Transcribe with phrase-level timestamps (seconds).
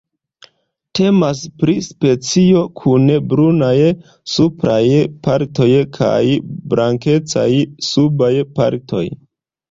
[0.99, 3.03] Temas pri specio kun
[3.33, 3.73] brunaj
[4.35, 4.81] supraj
[5.27, 5.67] partoj
[5.99, 6.21] kaj
[6.73, 7.45] blankecaj
[7.89, 9.03] subaj partoj.